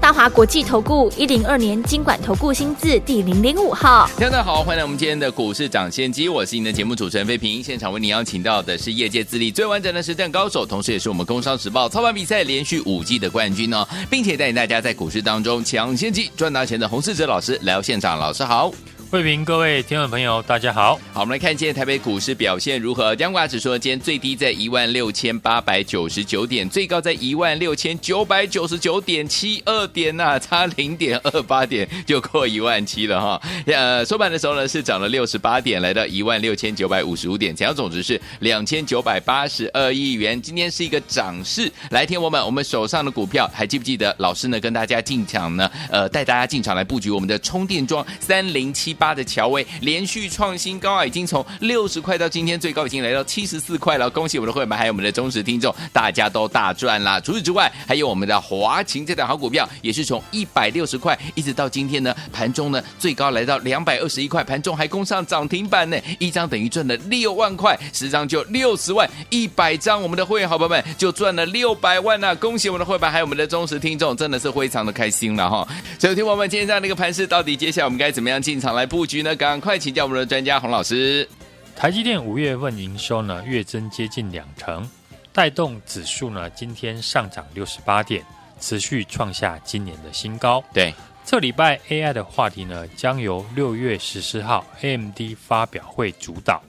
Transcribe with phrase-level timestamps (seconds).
[0.00, 18.72] 大华国际投顾一零二年金管投顾新字第零零五号，大家好，欢迎来我们今天的股市抢先机，我是您的节目主持人费平，现场为您邀请到的是业界资历最完整的实战高手，同时也是我们工商时报操盘比赛连续五季的冠军哦，并且带领大家在股市当中抢先机赚大钱的洪世哲老师来到现场，老师好。
[19.10, 21.00] 慧平，各位听众朋友，大家好。
[21.14, 23.16] 好，我们来看今天台北股市表现如何？
[23.16, 33.42] 加权指数今天最低在一万六千八百九十九点，最高在一万六千九百九十九点七二点呐、差零点二八点就过一万七了哈。
[33.64, 40.40] 呃，收盘的时候呢是涨了六十八点，来到一万六千九百五十五点，成交总值是两千九百八十二亿元。
[40.40, 41.72] 今天是一个涨势。
[41.92, 44.14] 来，听我们，我们手上的股票还记不记得？
[44.18, 48.97] 老师呢跟大家进场呢，呃，带大家进场来布局我们的充电桩三零七。
[48.98, 54.10] 八的乔威连续创新高啊，已经从六十块到今天最高已经来到七十四块了。
[54.10, 57.20] 恭喜我们的会员们，还有我们的忠实听众，大家都大赚啦！
[57.20, 72.34] 除此之外，还有我们的华勤这档好股票，也是从一百六十块一直到今天呢，盘中呢最高来到两百二十一块，盘中还攻上涨停板呢，一张等于赚了六万块，十张就六十万，一百张我们的会员好朋友们就赚了六百万呐！
[72.34, 75.68] 恭喜我们的会员，还有我们的忠实听众，真的是非常的开心了哈！
[75.98, 78.87] 所以，听我们今天这样的一个盘势，到底接下来我们该怎么样进场来？
[78.88, 79.36] 布局呢？
[79.36, 81.28] 赶快请教我们的专家洪老师。
[81.76, 84.88] 台积电五月份营收呢，月增接近两成，
[85.32, 88.24] 带动指数呢今天上涨六十八点，
[88.58, 90.64] 持续创下今年的新高。
[90.72, 90.92] 对，
[91.24, 96.60] 这礼拜 AI 的话题呢，将由六月十四号 AMD 发表会主导，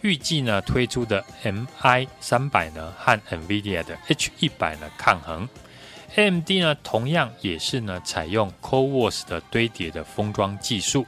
[0.00, 5.48] 预计呢推出的 MI 三百呢和 NVIDIA 的 H 一百呢抗衡。
[6.16, 11.06] AMD 呢同样也是呢采用 CoWoS 的堆叠的封装技术。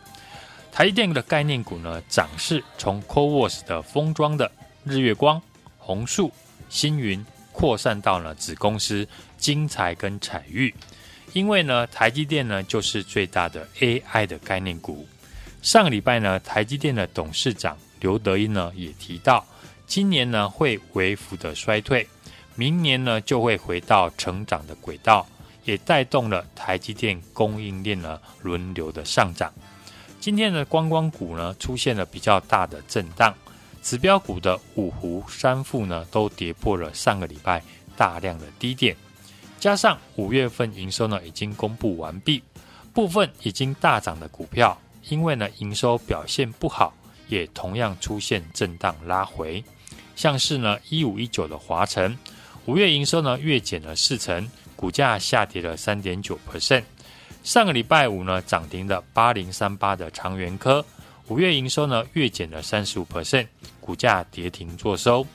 [0.73, 4.51] 台积电的概念股呢，涨势从 CoWoS 的封装的
[4.85, 5.41] 日月光、
[5.77, 6.33] 红树、
[6.69, 10.73] 星云扩散到了子公司精彩跟采钰，
[11.33, 15.07] 因为呢，台积电呢就是最大的 AI 的概念股。
[15.61, 19.45] 上个礼拜呢，台积电的董事长刘德英呢也提到，
[19.87, 22.09] 今年呢会微幅的衰退，
[22.55, 25.27] 明年呢就会回到成长的轨道，
[25.65, 29.53] 也带动了台积电供应链呢轮流的上涨。
[30.21, 33.35] 今天的观光股呢出现了比较大的震荡，
[33.83, 37.63] 指标股的五湖三富呢都跌破了上个礼拜
[37.97, 38.95] 大量的低点，
[39.59, 42.43] 加上五月份营收呢已经公布完毕，
[42.93, 44.79] 部分已经大涨的股票，
[45.09, 46.93] 因为呢营收表现不好，
[47.29, 49.65] 也同样出现震荡拉回，
[50.15, 52.15] 像是呢一五一九的华城，
[52.67, 56.83] 五月营收呢月减了四成，股价下跌了三点九 percent。
[57.43, 60.85] 上个礼拜五呢，涨停的八零三八的长源科，
[61.29, 63.47] 五月营收呢月减了三十五 percent，
[63.81, 65.27] 股价跌停作收。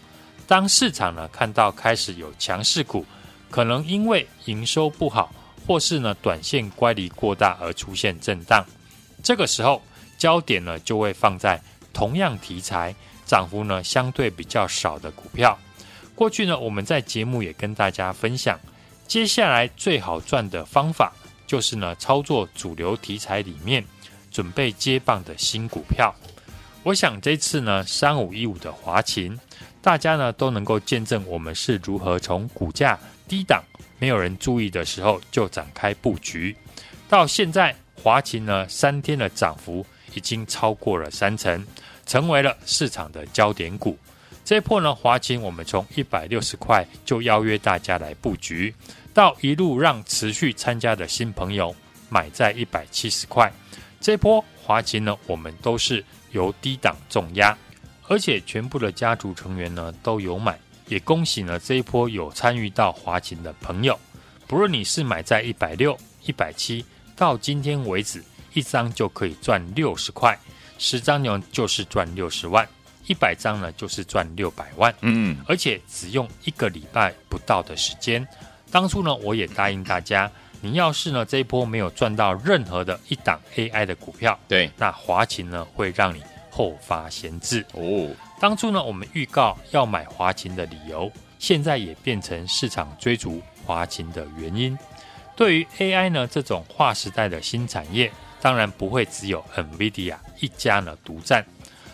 [0.47, 3.03] 当市场呢看到开始有强势股，
[3.49, 5.33] 可能因为营收不好，
[5.65, 8.63] 或是呢短线乖离过大而出现震荡，
[9.23, 9.81] 这个时候
[10.17, 11.59] 焦点呢就会放在
[11.91, 12.93] 同样题材、
[13.25, 15.57] 涨幅呢相对比较少的股票。
[16.13, 18.59] 过去呢我们在节目也跟大家分享，
[19.07, 21.11] 接下来最好赚的方法。
[21.55, 23.81] 就是呢，操作主流题材里面
[24.29, 26.13] 准备接棒的新股票。
[26.83, 29.39] 我想这次呢，三五一五的华勤，
[29.81, 33.63] 大家呢都能够见证我们是如何从股价低档、
[33.99, 36.53] 没有人注意的时候就展开布局，
[37.07, 37.73] 到现在
[38.03, 41.65] 华勤呢三天的涨幅已经超过了三成，
[42.05, 43.97] 成为了市场的焦点股。
[44.43, 48.75] 这一波呢，华勤我们从一百六十块就邀约大家来布局。
[49.15, 51.73] 到一路让持续参加的新朋友
[52.09, 53.49] 买在一百七十块，
[54.01, 57.57] 这波华勤呢，我们都是由低档重压，
[58.09, 63.97] 而且全部的家族成员呢都有买，也恭喜呢这一波有参与到华勤的朋友，
[64.47, 66.83] 不论你是买在一百六、一百七，
[67.15, 68.21] 到今天为止，
[68.53, 70.37] 一张就可以赚六十块，
[70.77, 72.67] 十张呢就是赚六十万，
[73.07, 78.27] 一百张呢就是赚六百万，嗯，而且只用一个礼拜不到的时间。
[78.75, 80.29] 当初呢，我也答应大家，
[80.59, 88.13] 你要是呢这一波没有赚到任何的一档 AI 的股票，对，那华勤呢会让你后发先至哦。
[88.37, 94.77] 当初呢我们预告要买华勤的理由，现在也变成市场追逐华勤的原因。
[95.37, 98.11] 对于 AI 呢这种划时代的新产业，
[98.41, 101.45] 当然不会只有 NVIDIA 一家呢独占，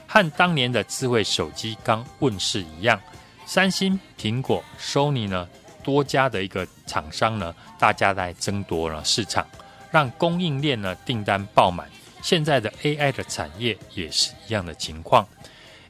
[0.08, 3.00] 和当年的智慧手机刚问世一样，
[3.46, 5.48] 三星、苹果、Sony 呢。
[5.84, 9.46] 多家的一个厂商呢，大家在争夺了市场，
[9.92, 11.88] 让供应链呢订单爆满。
[12.22, 15.28] 现在的 AI 的产业也是一样的情况。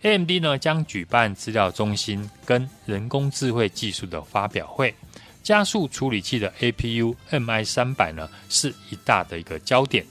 [0.02, 4.96] AMD 呢将举办资料中心跟人工智慧技术的发表会，
[5.44, 10.06] 加速处理器的 APU MI 三百呢是一大的一个焦点。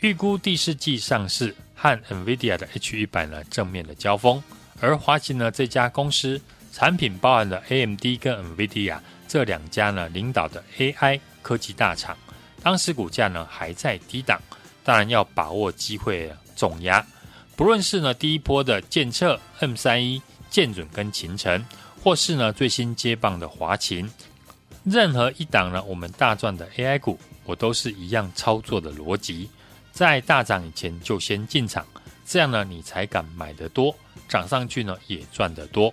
[0.00, 4.42] 预估第四季上市和 NVIDIA 的 H 一百呢正面的交锋，
[4.80, 6.40] 而华擎呢这家公司
[6.72, 12.16] 产品包含了 AMD 跟 NVIDIA 这两家呢领导的 AI 科技大厂，
[12.62, 14.40] 当时股价呢还在低档，
[14.84, 17.04] 当然要把握机会重压。
[17.56, 21.64] 不论是呢第一波的剑彻 M 三一、剑准跟勤诚，
[22.02, 24.10] 或是呢最新接棒的华擎，
[24.84, 29.50] 任何一档呢我们大赚的 AI 股，我都是一样操作的逻辑。
[29.92, 31.84] 在大涨以前就先进场，
[32.24, 33.94] 这样呢你才敢买得多，
[34.28, 35.92] 涨上去呢也赚得多。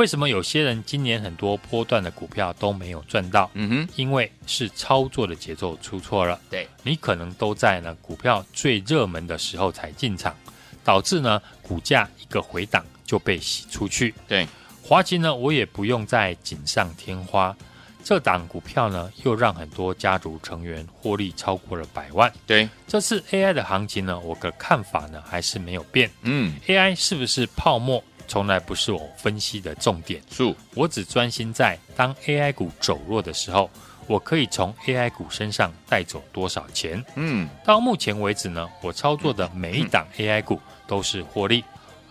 [0.00, 3.50] 为什么有些人今年很多波段的股票都没有赚到？
[3.52, 6.40] 嗯哼，因为是操作的节奏出错了。
[6.48, 10.34] 对，你可能都在呢股票最热门的时候才进场，
[10.82, 14.14] 导致呢股价一个回档就被洗出去。
[14.26, 14.48] 对，
[14.82, 17.54] 华擎呢我也不用再锦上添花。
[18.02, 22.32] 这档股票呢，又让很多家族成员获利超过了百万。
[22.46, 26.10] 对，这次 AI 的行情呢，我的看法呢还是没有变。
[26.22, 30.22] 嗯，AI 是不是泡沫，从来不是我分析的重点。
[30.30, 33.68] 是，我只专心在当 AI 股走弱的时候，
[34.06, 37.04] 我可以从 AI 股身上带走多少钱。
[37.16, 41.64] 嗯，到目前为止呢，我操作的每一档 AI 股都是获利。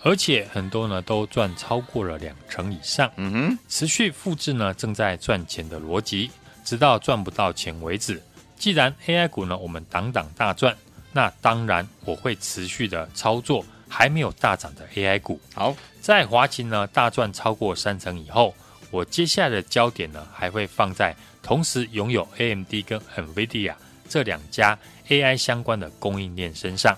[0.04, 6.30] 而且很多呢都赚超过了两成以上，嗯哼，持续复制呢正在赚钱的逻辑，
[6.66, 8.22] 直到赚不到钱为止。
[8.58, 10.76] 既然 AI 股呢我们档档大赚，
[11.14, 15.42] 那当然我会持续的操作还没有大涨的 AI 股。
[15.54, 18.56] 好，在华擎呢大赚超过三成以后，
[18.92, 21.14] 我接下来的焦点呢还会放在
[21.44, 23.74] 同时拥有 AMD 跟 NVIDIA
[24.08, 24.78] 这两家
[25.10, 26.96] AI 相关的供应链身上，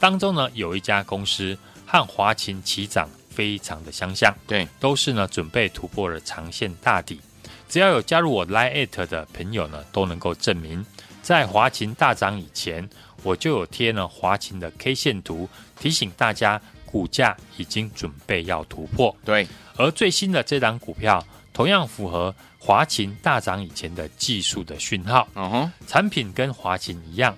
[0.00, 1.58] 当中呢有一家公司。
[1.90, 7.18] 和华擎起涨非常的相像，对，都是呢准备突破了长线大底。
[7.66, 10.84] 只要有加入我 Line@ 的朋友呢，都能够证明，
[11.22, 12.86] 在华擎大涨以前，
[13.22, 15.48] 我就有贴呢华勤的 K 线图，
[15.78, 19.14] 提醒大家股价已经准备要突破。
[19.24, 25.28] 对，而最新的这档股票同样符合华勤大涨以前的技术的讯号。
[25.34, 27.36] 嗯哼，产品跟华勤一样，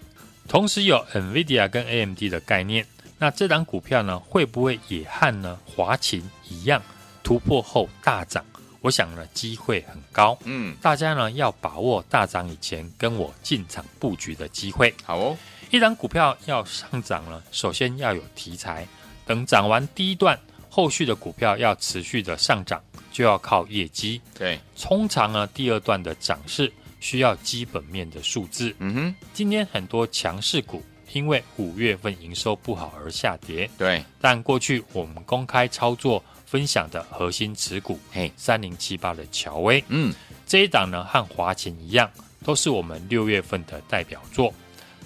[0.49, 2.87] 同时有 NVIDIA 跟 AMD 的概念。
[3.19, 6.83] 那这档股票呢，会不会也和呢华勤一样
[7.23, 8.45] 突破后大涨？
[8.81, 10.39] 我想呢，机会很高。
[10.45, 14.95] 嗯，大家呢要把握大涨以前跟我进场布局的机会。
[15.05, 15.37] 好哦，
[15.71, 18.87] 一档股票要上涨呢，首先要有题材。
[19.25, 20.37] 等涨完第一段，
[20.69, 22.83] 后续的股票要持续的上涨，
[23.13, 24.21] 就要靠业绩。
[24.37, 28.75] 对，通常呢，第二段的涨势需要基本面的数字。
[28.81, 30.83] 嗯哼，今天很多强势股。
[31.13, 34.01] 因为五月份营收不好而下跌，对。
[34.21, 40.15] 但过去我们公开操作分享的核心持股，嘿，三零七八的乔威，嗯，
[40.47, 42.09] 这一档呢和华擎一样，
[42.45, 44.55] 都是我们六月份的代表作。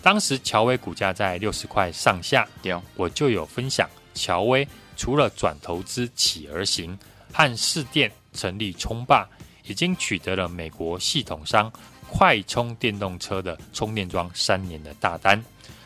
[0.04, 4.68] 当时乔威股价在六十块上下，对，我就有分享乔威
[4.98, 6.96] 除了转投资企而行，
[7.32, 9.26] 和试电成立冲霸，
[9.66, 11.72] 已经取得了美国系统商
[12.06, 15.42] 快充电动车的充电桩三年的大单。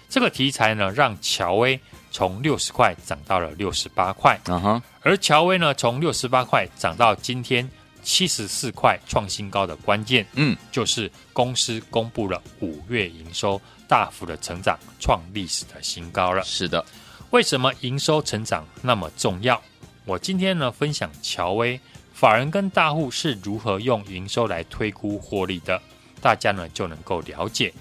[0.09, 1.79] 这个题材呢，让乔威
[2.11, 7.71] 从六十块涨到了六十八块，嗯哼，而乔威呢，从六十八块涨到今天
[8.03, 16.45] 七十四块创新高的关键，嗯，就是公司公布了五月营收大幅的成长，创历史的新高了。
[16.45, 16.85] 是的，
[17.31, 19.61] 为什么营收成长那么重要？
[20.05, 21.81] 我今天呢，分享乔威
[22.13, 25.81] 法人跟大户是如何用营收来推估获利的，
[26.21, 27.73] 大家呢就能够了解。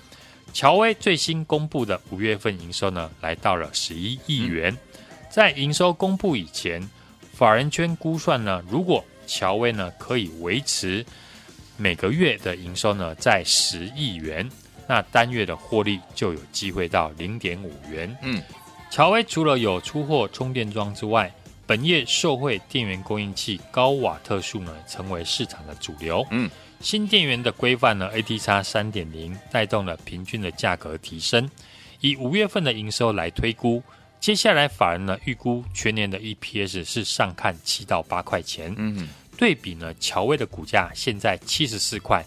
[0.53, 4.75] 乔威最新公布的五月份营收呢，来到了十一亿元。
[5.29, 6.81] 在营收公布以前，
[7.33, 11.05] 法人圈估算呢，如果乔威呢可以维持
[11.75, 14.49] 每个月的营收呢在十亿元，
[14.87, 18.17] 那单月的获利就有机会到零点五元。
[18.21, 18.41] 嗯，
[18.89, 21.31] 乔威除了有出货充电桩之外，
[21.65, 26.25] 本业受惠电源供应器高瓦特数呢，成为市场的主流。
[26.31, 26.49] 嗯。
[26.79, 31.49] 新电源的规范呢，ATX 三点零带动了平均的价格提升。
[32.01, 33.81] 以五月份的营收来推估，
[34.19, 38.71] 接下来法人呢预估全年的 EPS 是上看七到八块钱。
[38.77, 42.23] 嗯，对比呢，乔威的股价现在七十四块，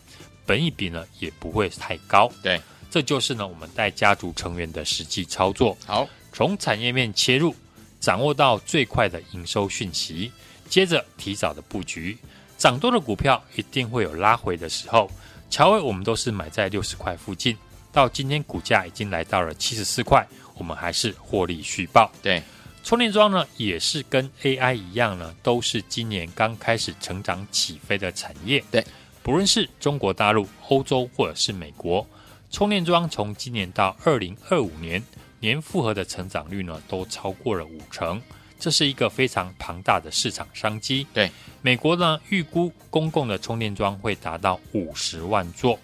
[0.51, 2.29] 本益比呢也不会太高。
[2.43, 5.79] 对，这就是呢我们带家族成员的实际操作。
[5.87, 7.55] 好，从产业面切入，
[8.01, 10.33] 掌握到最快的营收讯息，
[10.69, 12.19] 接着提早的布局。
[12.59, 15.09] 涨多的股票一定会有拉回的时候。
[15.49, 17.57] 乔伟我们都是买在六十块附近，
[17.93, 22.11] 到今天股价已经来到了七十四块，我们还是获利续报。
[22.21, 22.43] 对，
[22.83, 28.65] 充电桩呢也是跟 AI 一样呢，都是今年刚开始成长起飞的产业。
[28.69, 28.85] 对，
[29.23, 32.07] 不论是中国大陆、欧洲或者是美国，
[32.51, 35.03] 充电桩从今年到二零二五年
[35.41, 38.21] 年复合的成长率呢，都超过了五成。
[38.59, 41.07] 这是一个非常庞大的市场商机。
[41.15, 41.31] 对，
[41.63, 45.79] 美国呢预估公共的充电桩会达到五十万座，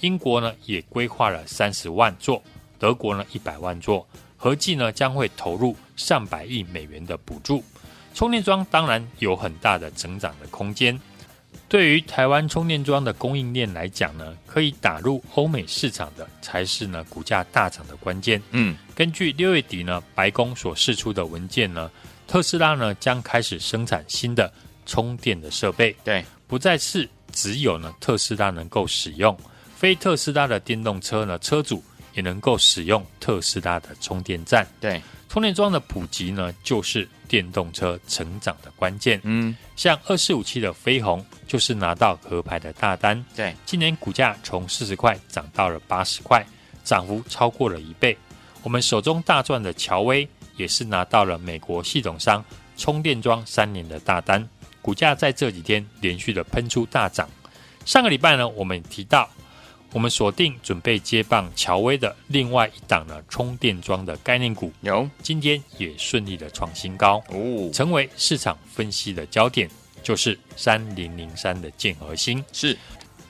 [0.00, 2.42] 英国呢也规划了三十万座，
[2.78, 4.06] 德国呢一百万座，
[4.36, 7.64] 合计呢将会投入上百亿美元的补助。
[8.14, 11.00] 充电桩当然有很大的成长的空间。
[11.68, 18.42] 对于台湾充电桩的供应链来讲呢，可以打入欧美市场的才是呢股价大涨的关键。
[18.50, 21.88] 嗯，根据六月底呢白宫所释出的文件呢，
[22.26, 24.52] 特斯拉呢将开始生产新的
[24.84, 25.94] 充电的设备。
[26.02, 29.38] 对，不再是只有呢特斯拉能够使用，
[29.76, 31.80] 非特斯拉的电动车呢车主
[32.14, 34.66] 也能够使用特斯拉的充电站。
[34.80, 39.20] 对，充电桩的普及呢就是电动车成长的关键。
[39.22, 41.24] 嗯，像二四五七的飞鸿。
[41.50, 46.46] 就是拿到壳牌的大单，对，今年股价从四十块涨到了八十块，
[46.84, 48.16] 涨幅超过了一倍。
[48.62, 52.44] 我们手中大赚的乔威也是拿到了美国系统商
[52.76, 54.48] 充电桩三年的大单，
[54.80, 57.28] 股价在这几天连续的喷出大涨。
[57.84, 59.28] 上个礼拜呢，我们提到
[59.92, 69.68] 我们锁定准备接棒乔威的另外一档呢充电桩的概念股，有今天也顺利的创新高哦，成为市场分析的焦点。
[70.02, 72.76] 就是三零零三的建和兴，是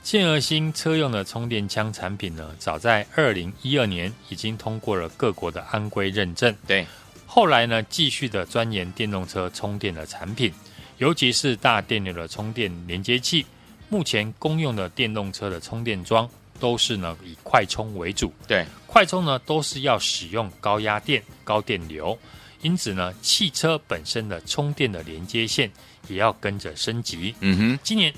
[0.03, 6.55] 建和兴车用的充电枪产品呢，早在二零一二年已经通过了各国的安规认证。
[6.67, 6.87] 对，
[7.27, 10.53] 后来呢，继续的钻研电动车充电的产品，
[10.99, 13.45] 尤其是大电流的充电连接器。
[13.89, 16.29] 目前公用的电动车的充电桩
[16.61, 18.33] 都是呢以快充为主。
[18.47, 22.17] 对，快充呢都是要使用高压电、高电流，
[22.63, 25.71] 因此呢，汽车本身的充电的连接线。
[26.09, 27.35] 也要跟着升级。
[27.41, 28.13] 嗯哼，今年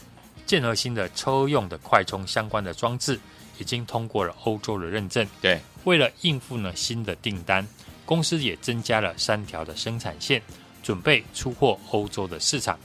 [0.47, 3.19] 建和新的车用的快充相关的装置
[3.59, 5.27] 已经通过了欧洲的认证。
[5.43, 7.67] 对，为了应付呢新的订单，
[8.07, 10.41] 公司也增加了三条的生产线，
[10.81, 12.79] 准备出货欧洲的市场。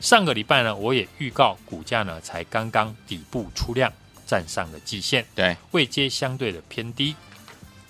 [0.00, 3.90] 上个礼拜呢，我也预告股价呢才刚刚底部出量，
[4.26, 7.14] 站上了季线，对，位阶相对的偏低，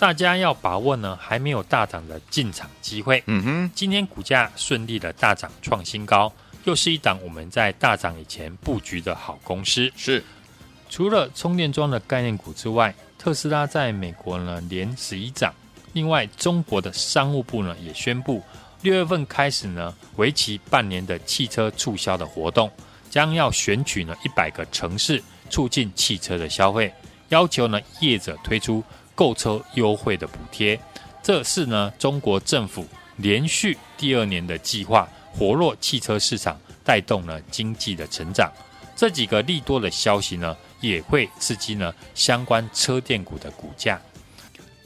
[0.01, 3.23] 大家要把握呢还没有大涨的进场机会。
[3.27, 6.33] 嗯哼，今天股价顺利的大涨创新高。
[6.65, 9.93] 又是一档我们在大涨以前布局的好公司。
[9.95, 10.25] 是，
[10.89, 15.55] 除了充电桩的概念股之外，特斯拉在美国呢连十一涨。
[15.93, 18.43] 另外，中国的商务部呢也宣布，
[18.81, 22.71] 六月份开始呢，为期半年的汽车促销的活动，
[23.11, 26.91] 将要选取呢一百个城市，促进汽车的消费，
[27.29, 28.83] 要求呢业者推出
[29.21, 30.81] 购车优惠的补贴。
[31.23, 32.87] 这是呢中国政府
[33.19, 35.07] 连续第二年的计划。
[35.33, 38.51] 活络汽车市场，带动了经济的成长。
[38.97, 44.01] 这几个利多的消息呢，也会刺激呢相关车电股的股价。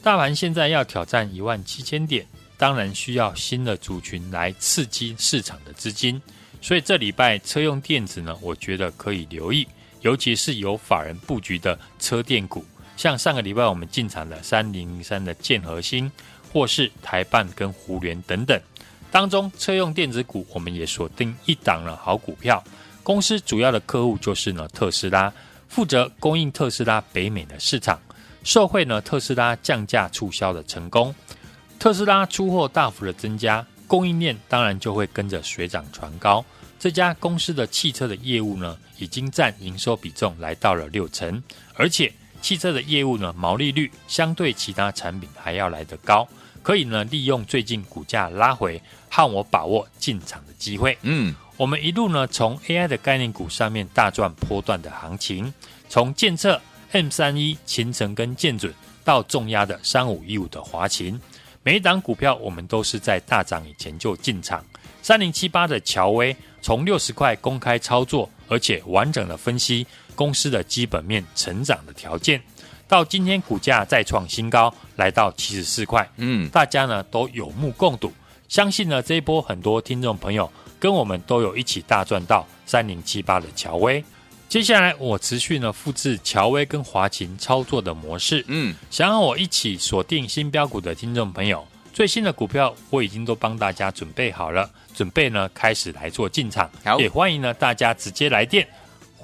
[0.03, 2.27] 大盘现在要挑战一万七千点，
[2.57, 6.21] 当然需要新的族群来刺激市场的资金。
[6.61, 9.67] 所以这礼拜车用电子呢，我觉得可以留意，
[10.01, 12.63] 尤其是有法人布局的车电股，
[12.97, 16.11] 像上个礼拜我们进场的三零零三的建和兴，
[16.51, 18.59] 或是台半跟胡联等等。
[19.11, 22.63] 当中车用电子股，我们也锁定一档了好股票。
[23.03, 25.31] 公司主要的客户就是呢特斯拉，
[25.69, 27.99] 负责供应特斯拉北美的市场。
[28.43, 31.13] 受惠呢特斯拉降价促销的成功，
[31.79, 36.43] 特斯拉出货大幅的增加，供应链当然就会跟着水涨船高。
[36.79, 41.41] 这家公司的汽车的业务呢，已经占营收比重来到了六成，
[41.73, 42.11] 而且
[42.41, 46.27] 汽车的业务呢毛利率相对其他产品还要来得高。
[46.61, 50.97] 可以呢，利用最近股价拉回，和我把握进场的机会。
[51.03, 55.53] 嗯，我们一路呢，从 AI 的概念股上面大赚波段的行情，
[55.87, 56.59] 从建测
[56.91, 58.73] M 三一、秦城跟建准
[59.03, 61.21] 到重压的三五一五的华勤，
[61.61, 64.65] 每一档股票我们都是在大涨以前就进场。
[65.03, 72.41] 三零七八的乔威，从六十块公开操作，而且完整的分析公司的基本面成长的条件。
[72.87, 76.07] 到今天股价再创新高，来到七十四块。
[76.17, 78.13] 嗯，大家呢都有目共睹，
[78.47, 84.03] 相信呢这一波很多听众朋友跟我们都有一起大赚到三零七八的乔威。
[84.47, 88.45] 接下来我持续呢复制乔威跟华勤操作的模式。
[88.47, 96.69] 嗯，想和我一起锁定新标股的听众朋友，最新的股票我已经都帮大家准备好了，准备呢开始来做进场。
[96.83, 98.67] 好，也欢迎呢大家直接来电，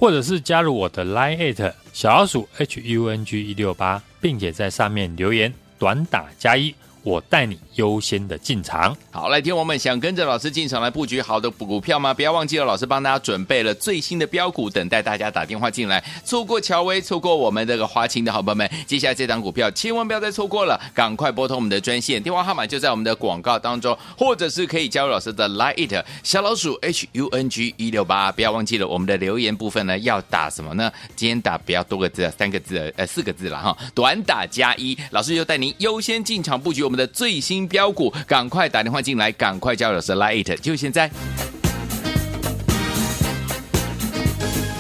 [0.02, 6.74] 或者是加入我的 Line@ 小老鼠 HUNG 一六八，并且在上面留言短打加一。
[7.04, 8.96] 我带你优先的进场。
[9.10, 12.14] 好，来听我们想跟着老师进场来布局好的股票吗？
[12.14, 16.04] 不要忘记了，老师帮大家准备了最新的标股，等待大家打电话进来。
[16.24, 28.32] 错过乔威，错过我们这个华勤的好朋友们，接下来这档股票千万不要再错过了，赶快拨通我们的专线，电话号码就在我们的广告当中，或者是可以加入老师的 Line 小老鼠 H U N G 一六八。
[28.32, 30.92] 不要忘记了，我们的留言部分呢要打什么呢？
[31.16, 36.91] 今天打不要多个字，三个字，呃，四个字了哈，短打加一，老师就带您优先进场布局。
[36.92, 41.10] 我们的最新标股，赶快打电话进来，赶快加入老师 Lite，就现在！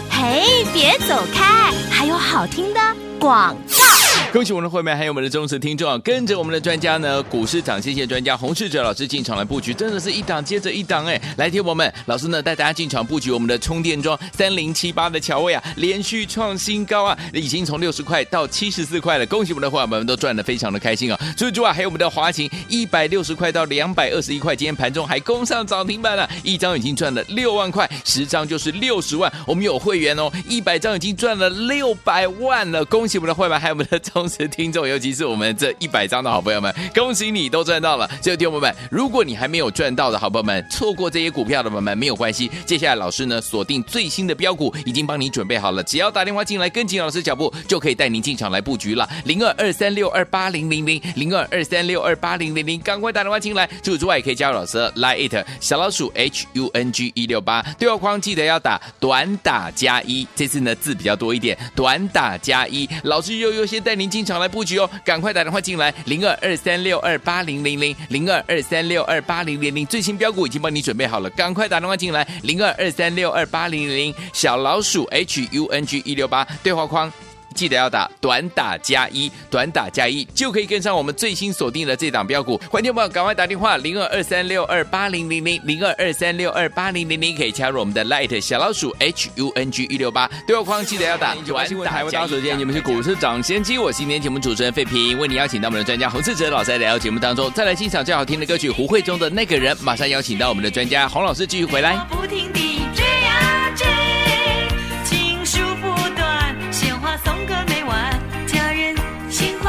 [0.09, 2.81] 嘿，别走开，还有好听的
[3.17, 4.00] 广告。
[4.31, 5.97] 恭喜我们的会员，还有我们的忠实听众啊！
[5.97, 11.21] 跟着我们的专家呢，股市涨先线专家洪世哲老师进场来布局，真的是一档接着一档哎！
[11.35, 19.25] 来听我们老师呢带大家进场布局我们的充电桩三零七八的乔威啊，连续创新高啊，已经从六十块到七十四块了。
[19.25, 21.19] 恭喜我们的会员们都赚的非常的开心啊！
[21.35, 29.29] 除此之外还有我们的华勤一百六十块到两百二十一块，今天盘中还攻上涨停板了，一张已经赚了六万块，十张就是六十万。
[29.45, 32.85] 我们有会员哦，一百张已经赚了六百万了。
[32.85, 34.27] 恭喜我们的会员，还有我们的忠。
[34.27, 38.07] 忠实听众，尤其是我们这一百张的好朋友们，恭喜你都赚到了！
[38.21, 42.51] 所以，听众朋友们，如果你还没有赚到的好朋友们，错过这些股票的朋友们没有关系。
[42.63, 49.09] 接下来，老师呢锁定最新的标股，已经帮你准备好了，只要打电话进来，跟紧老师脚步，就可以带您进场来布局了。
[49.25, 53.65] 零二二三六二八零零零零二二三六二八零零零，赶快打电话进来。
[53.81, 60.27] 除此之外，也可以加入老师 Line it 小老鼠 H U N G 一六八对话框，记得要打短打加一。
[60.35, 64.10] 这次呢字比较多一点，短打加一，老师又优先带您。
[64.11, 77.11] 经常来布局哦，赶快打电话进来，零二二三六二八零零零零二二三六二八零零零，最新标股已经帮你准备好了，赶快打电话进来，零二二三六二八零零零小老鼠 H U N G 一六八对话框。
[77.53, 82.59] 记得要打短打加一，短打加一就可以跟上我们最新锁定的这档标股。
[82.69, 92.55] 欢迎朋友赶快打电话零二二三六二八零零零零二二三六二八零零零，可以加入我们的 Light 小老鼠 H U N G 一六八对话框，记得要打短打加一。
[92.57, 101.97] 你们是股市涨先机，我是今天节目主持人费平，为你邀请到我们的专家洪世哲老师来到节目当中，再来欣赏最好听的歌曲《胡慧中的那个人》，马上邀请到我们的专家洪老师继续回来。
[102.09, 103.00] 欢迎继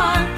[0.03, 0.32] 续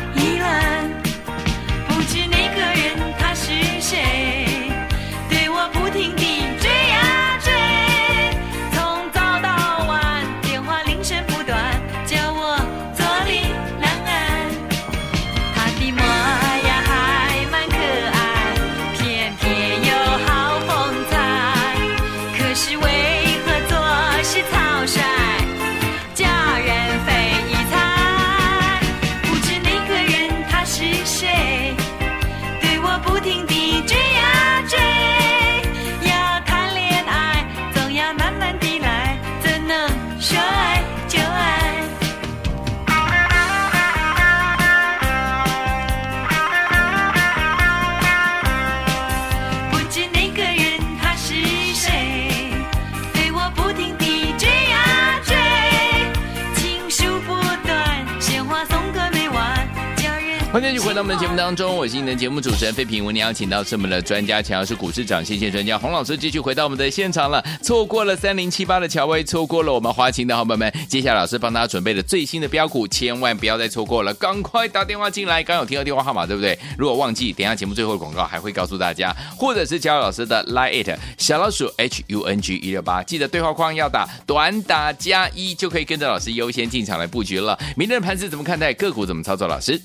[60.94, 63.04] 回到我们的节目当中，我是你的节目主持人费平。
[63.04, 67.44] 为您邀请到是我们的专家，乔是股市长先线专家洪老师，继续回到我们的现场了。
[67.60, 75.42] 错过了三零七八的乔威，错过了我们华勤的好朋友们，接下来老师帮大家准备了最新的标股，千万不要再错过了，赶快打电话进来。
[75.42, 76.56] 刚有听到电话号码对不对？
[76.78, 87.58] 如果忘记，等一下节目最后的广告还会告诉大家，或者是乔老师的 Line it 小老鼠 H U N G 一六八，记得对话框要打短打加一，就可以跟着老师优先进场来布局了。
[87.76, 88.72] 明天的盘子怎么看待？
[88.74, 89.48] 个股怎么操作？
[89.48, 89.80] 老师？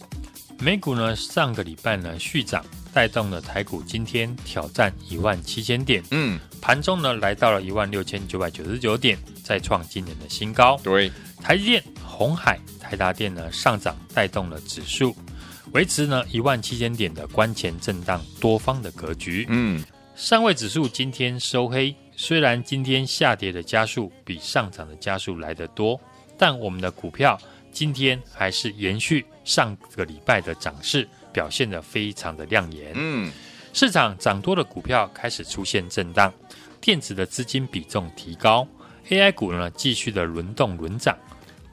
[0.61, 6.03] 美股呢，上个礼拜呢续涨，带动了台股今天挑战一万七千点。
[6.11, 10.77] 嗯，盘中呢来到了一万六千九百九十九点，再创今年的新高。
[10.83, 11.09] 对，
[11.41, 15.15] 台积电、红海、台达电呢上涨，带动了指数
[15.71, 19.45] 维持呢一万七千点的关前震荡多方的格局。
[19.47, 19.81] 嗯，
[20.13, 25.97] 上位指数今天收黑，虽然今天下跌的加速比上涨的加速来得多，
[26.37, 27.39] 但我们的股票。
[27.71, 32.91] 今天还是延续上个礼拜的涨势，表现得非常的亮眼。
[32.95, 33.31] 嗯，
[33.73, 36.33] 市场涨多的股票开始出现震荡，
[36.81, 38.67] 电子的资金比重提高
[39.09, 41.17] ，AI 股呢继续的轮动轮涨。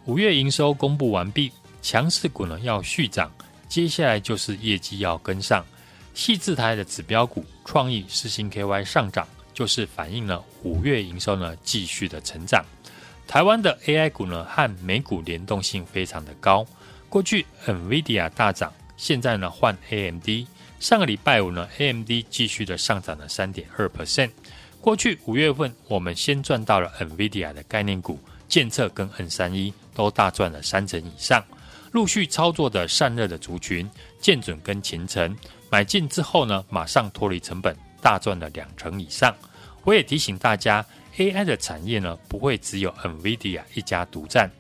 [0.05, 1.51] 五月营收公布完毕，
[1.83, 3.31] 强势股呢要续涨，
[3.69, 5.65] 接下来就是业绩要跟上。
[6.15, 12.65] 矽智财的指标股创意、世星 KY 上涨，就是反映了五月营收呢继续的成长。
[13.27, 16.67] 台湾的 AI 股呢和美股联动性非常的高，
[17.09, 20.29] 过去 NVIDIA 大涨，现在呢换 AMD，
[20.79, 24.31] 上个礼拜五呢 AMD 继续的上涨了三点二 percent。
[24.81, 31.45] 过去五月份我们先赚到了 NVIDIA 的概念股，建测跟 N 三一都大赚了三成以上。
[31.93, 35.37] 陆续操作的散热的族群，建准跟前程
[35.71, 39.35] 买进之后呢，马上脱离成本，大赚了两成以上。
[39.83, 40.85] 我也提醒大家
[41.17, 44.51] ，AI 的产业呢，不会只有 NVIDIA 一家独占。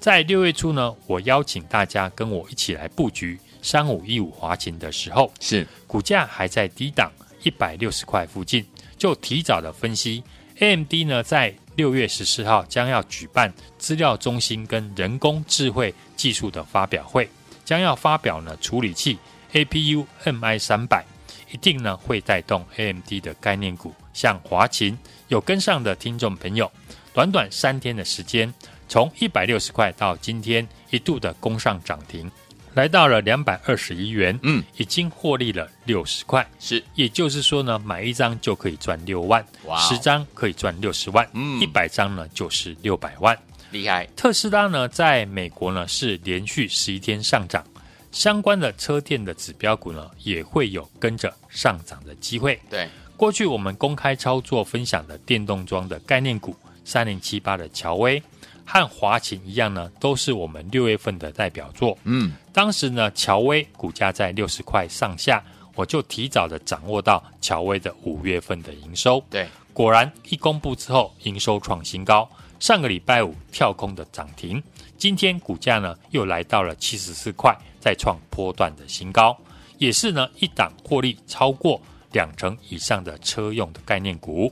[0.00, 7.10] 在六月初呢，我邀请大家跟我一起来布局三五一五华勤的时候，是股价还在低档
[7.42, 8.66] 一百六十块附近，
[8.98, 10.22] 就提早的分析
[10.58, 17.28] AMD 呢，在六月十四号将要举办资料中心跟人工智慧技术的发表会，
[17.64, 19.18] 将要发表呢处理器
[19.54, 21.02] APU MI 三百，
[21.50, 24.98] 一定呢会带动 AMD 的概念股，像华勤
[25.28, 26.70] 有跟上的听众朋友，
[27.12, 28.52] 短短三天的时间。
[28.86, 32.30] 从一百六十块到今天一度的攻上涨停，
[32.74, 43.36] 来到了两百二十一元，嗯，已经获利了六十块，是，也就是说呢，买一张就可以赚六万，哇，十张可以赚六十万，嗯，一百张呢就是六百万，
[43.70, 44.06] 厉害。
[44.14, 47.64] 特斯拉呢，在美国呢是连续十一天上涨，
[48.12, 52.60] 相关的车店的指标股呢也会有跟着上涨的机会。
[52.68, 52.86] 对，
[53.24, 58.22] 过去我们公开操作分享的电动装的概念股三零七八的乔威。
[58.66, 61.96] 和华勤一样呢，都是我们六月份的代表作。
[62.04, 65.42] 嗯，当时呢，乔威股价在六十块上下，
[65.74, 69.24] 我就提早的掌握到乔威的五月份的营收。
[69.30, 72.28] 对，果然一公布之后，营收创新高。
[72.60, 74.62] 上个礼拜五跳空的涨停，
[74.98, 79.34] 今天股价呢又来到了七十四块，再创波段的新高，
[79.78, 81.80] 也是呢一档获利超过
[82.14, 84.50] 两成以上的车用的概念股。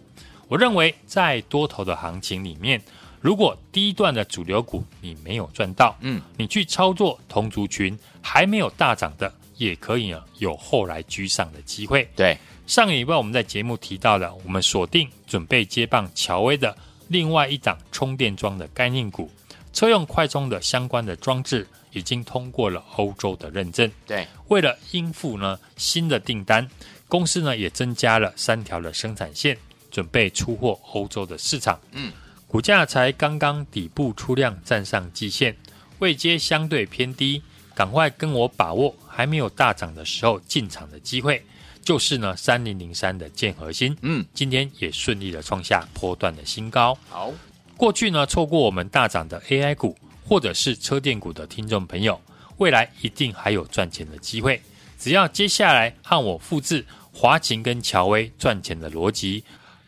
[0.49, 2.79] 我认为在多头的行情里面。
[3.23, 12.11] 如果第一段的主流股你没有赚到，嗯，你去操作同族群还没有大涨的，也可以啊，有后来居上的机会。
[12.17, 19.31] 对，上个礼拜我们在节目提到了，我们锁定准备接棒乔威的另外一档充电桩的概念股，
[19.73, 23.89] 车用快充的相关的装置已经通过了欧洲的认证。
[24.05, 26.69] 对，为了应付呢新的订单，
[27.13, 29.55] 公司呢也增加了三条的生产线，
[29.91, 31.79] 准备出货欧洲的市场。
[31.91, 32.11] 嗯。
[32.49, 35.55] 股价才刚刚底部出量站上季线，
[35.99, 37.43] 位阶相对偏低，
[37.75, 41.45] 赶快跟我把握还没有大涨的时候进场的机会。
[41.85, 46.97] 就是呢，三零零三的建核心，嗯，今天也顺利的创下波段的新高。
[47.11, 47.31] 好，
[47.77, 49.95] 过去呢错过我们大涨的 AI 股
[50.27, 52.19] 或者是车电股的听众朋友，
[52.57, 54.63] 未来一定还有赚钱的机会。
[54.99, 59.45] 只要接下来和我复制华勤跟乔威赚钱的逻辑，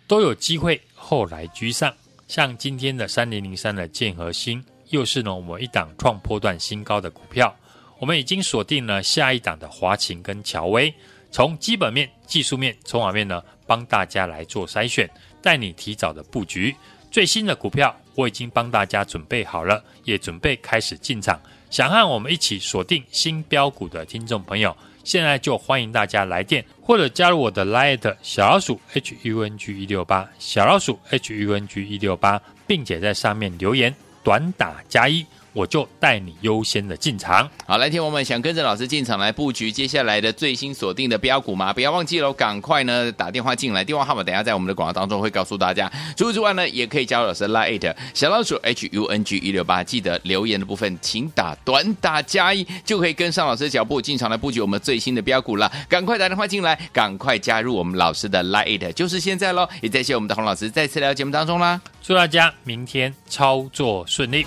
[0.06, 1.92] 都有机会后来居上。
[2.28, 7.54] 像今天的三零零三的建和兴，又是呢我们一档创波段新高的股票，
[7.98, 10.92] 我们已经锁定了下一档的华勤跟乔威，
[11.30, 15.08] 从基本面、技术面、筹码面呢，帮大家来做筛选，
[15.42, 16.74] 带你提早的布局
[17.10, 21.40] 最新的股票，我已经帮大家准备好了，也准备开始进场。
[21.70, 24.76] 想和我们一起锁定新标股的听众朋友。
[25.04, 35.24] 现在就欢迎大家来电，或者加入我的 Line 小老鼠 H U N G 一六八小老鼠 H U N G 一六八，并且在上面留言短打加一。
[35.54, 37.48] 我就带你优先的进场。
[37.66, 41.72] 好，来听我们想跟着老师进场来布局接下来的最新锁定的标股吗？
[41.72, 45.90] 不要忘记了，赶快呢打电话进来，电话号码等下在我们的广告当中会告诉大家。
[46.16, 55.70] 除此之外呢，也可以加入老师 Line 小老鼠 H U N G 一六八，记得留言的部分请打短打加一，就可以跟上老师的脚步进场来布局我们最新的标股了。
[55.88, 59.68] 赶快打电话进来，赶快加入我们老师的 Line，就是现在喽！
[59.80, 64.44] 也再谢我们的洪老师再次来到节目当中啦，祝大家明天操作顺利。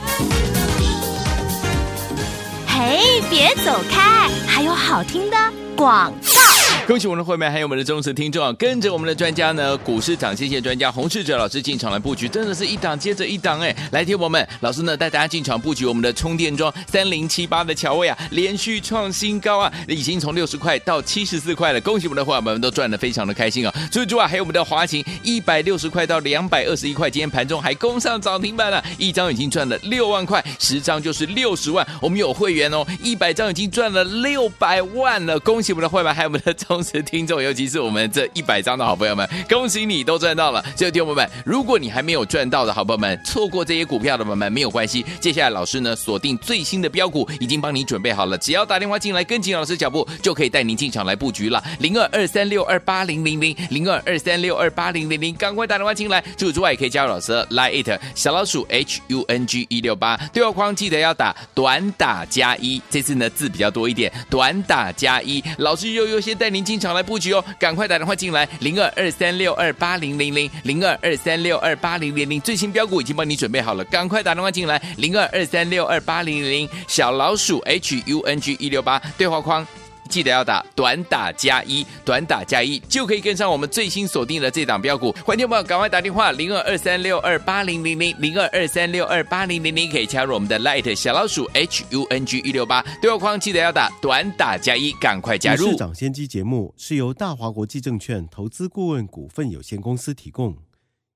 [2.78, 5.38] 嘿，别走开，还有好听的
[5.76, 6.57] 广告。
[6.88, 8.54] 恭喜我们的会员，还有我们的忠实听众啊！
[8.54, 13.76] 跟着我们的专家呢，股市涨谢谢专家洪世哲老师进场来布局，真的是一档接着一档哎！
[13.92, 21.82] 来听我们老师呢带大家进场布局我们的充电桩三零七八的乔威啊，连续创新高啊，已经从六十块到七十四块了。
[21.82, 23.74] 恭喜我们的会员们都赚得非常的开心啊！
[23.92, 31.86] 除此之外，还有我们的华勤一百六十块到两百二十一块，今天盘中还攻上涨停板了，一张已经赚了六万块，十张就是六十万。
[32.02, 35.38] 我们有会员哦，一百张已经赚了六百万了。
[35.42, 40.64] 恭喜我们的会员，还有我们的同时听众，尤其是我们这一百张的好朋友们，恭喜你都赚到了。
[40.76, 45.04] 所以，听众朋友们，如果你还没有赚到的好朋友们，错过这些股票的朋友们没有关系。
[45.20, 51.64] 接下来老师呢锁定最新的标股，已经帮你准备好了，只要打电话进来跟紧老师脚步，就可以带您进场来布局了。
[51.80, 56.24] 零二二三六二八零零零零二二三六二八零零零，赶快打电话进来。
[56.38, 62.80] 除此之外，也可以加入老师的 Line it 小老鼠 H U N G 一六八对话框，记得要打短打加一。
[62.88, 79.66] 这次呢字比较多一点，短打加一，老师又优先带您经常来布局哦，赶快打电话进来，零二二三六二八零零零零二二三六二八零零零，最新标股已经帮你准备好了，赶快打电话进来，零二二三六二八零零零小老鼠 H U N G 一六八对话框。
[80.08, 85.12] 记得要打短打加一，短打加一就可以跟上我们最新锁定的这档标股。
[85.26, 95.72] 欢迎朋友赶快打电话零二二三六二八零零零零二二三六二八零零零，可以加入我们的 Light 小老鼠 H U N G 一六八对话框，记得要打短打加一，赶快加入。
[95.72, 100.58] 市长先机节目是由大华国际证券投资顾问股份有限公司提供，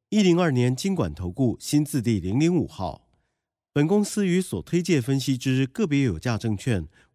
[0.10, 3.08] 一零二年金管投顾新字第零零五号。
[3.74, 6.86] 本公司与所推介分析之个别有价证券